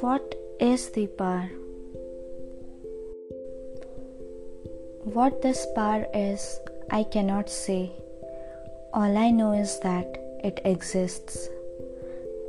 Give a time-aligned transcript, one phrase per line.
[0.00, 1.48] What is the power?
[5.04, 6.58] What this power is,
[6.90, 7.92] I cannot say.
[8.92, 11.48] All I know is that it exists.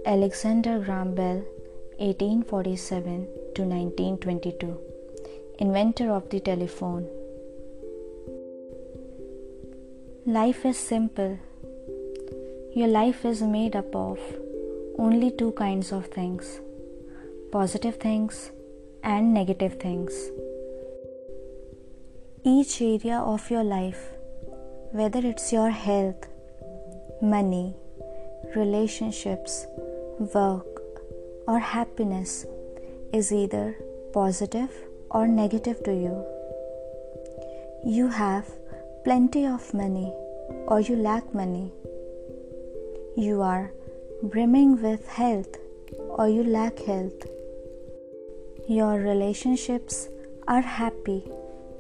[0.06, 1.46] Alexander Graham Bell,
[2.00, 4.78] 1847 to 1922,
[5.60, 7.08] inventor of the telephone.
[10.26, 11.40] Life is simple.
[12.76, 14.20] Your life is made up of
[14.98, 16.60] only two kinds of things
[17.52, 18.52] positive things
[19.04, 20.14] and negative things.
[22.44, 24.10] Each area of your life,
[24.92, 26.28] whether it's your health,
[27.22, 27.74] money,
[28.56, 29.66] relationships,
[30.34, 30.82] work,
[31.48, 32.46] or happiness,
[33.14, 33.76] is either
[34.14, 34.72] positive
[35.10, 36.26] or negative to you.
[37.86, 38.46] You have
[39.06, 40.12] plenty of money
[40.68, 41.72] or you lack money.
[43.16, 43.72] You are
[44.22, 45.56] brimming with health
[46.10, 47.37] or you lack health.
[48.70, 50.10] Your relationships
[50.46, 51.24] are happy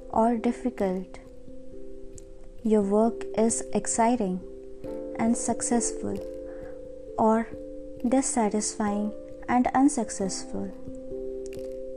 [0.10, 1.20] or difficult.
[2.64, 4.40] Your work is exciting
[5.20, 6.18] and successful
[7.18, 7.50] or
[8.08, 9.12] dissatisfying
[9.50, 10.72] and unsuccessful.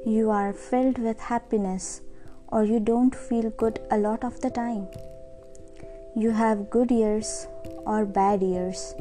[0.04, 2.00] You are filled with happiness
[2.48, 4.88] or you don't feel good a lot of the time.
[6.16, 7.46] You have good years
[7.86, 8.92] or bad years,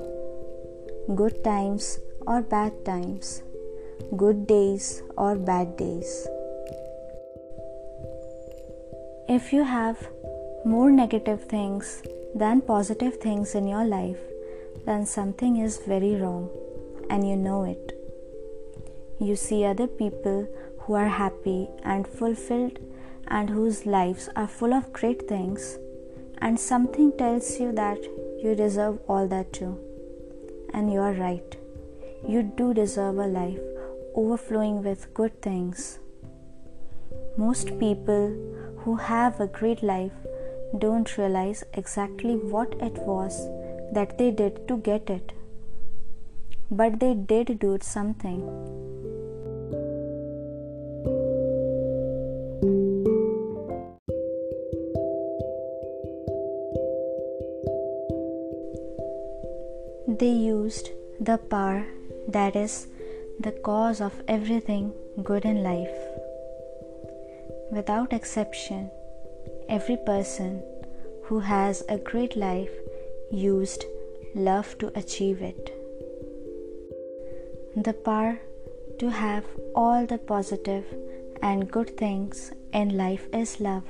[1.16, 3.42] good times or bad times,
[4.16, 6.28] good days or bad days.
[9.28, 10.10] If you have
[10.66, 12.02] more negative things
[12.36, 14.20] than positive things in your life,
[14.86, 16.50] then something is very wrong
[17.10, 17.94] and you know it.
[19.20, 20.48] You see other people
[20.80, 22.80] who are happy and fulfilled
[23.28, 25.78] and whose lives are full of great things
[26.40, 28.00] and something tells you that
[28.42, 29.78] you deserve all that too.
[30.74, 31.56] And you are right.
[32.28, 33.60] You do deserve a life
[34.16, 36.00] overflowing with good things.
[37.38, 38.36] Most people
[38.80, 40.12] who have a great life
[40.78, 43.48] don't realize exactly what it was
[43.94, 45.32] that they did to get it.
[46.70, 48.42] But they did do something.
[60.20, 60.90] They used
[61.20, 61.86] the power
[62.28, 62.88] that is
[63.42, 64.92] the cause of everything
[65.24, 65.98] good in life.
[67.72, 68.92] Without exception,
[69.70, 70.62] every person
[71.24, 72.72] who has a great life
[73.32, 73.86] used
[74.36, 75.72] love to achieve it.
[77.78, 78.42] The power
[78.98, 80.84] to have all the positive
[81.42, 83.84] and good things in life is love.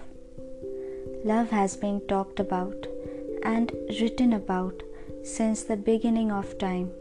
[1.26, 2.86] Love has been talked about
[3.42, 4.84] and written about
[5.24, 6.92] since the beginning of time.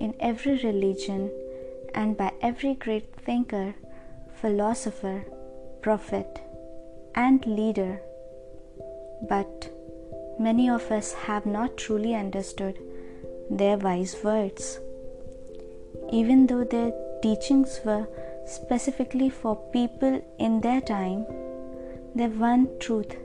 [0.00, 1.30] In every religion
[1.94, 3.74] and by every great thinker,
[4.40, 5.24] philosopher,
[5.82, 6.40] prophet,
[7.14, 8.00] and leader.
[9.28, 9.70] But
[10.38, 12.78] many of us have not truly understood
[13.50, 14.78] their wise words.
[16.12, 18.06] Even though their teachings were
[18.46, 21.26] specifically for people in their time,
[22.14, 23.16] their one truth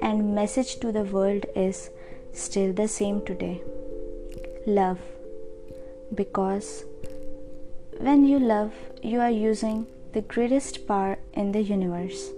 [0.00, 1.90] and message to the world is
[2.32, 3.62] still the same today
[4.66, 4.98] love.
[6.14, 6.84] Because
[7.98, 12.30] when you love, you are using the greatest power in the universe.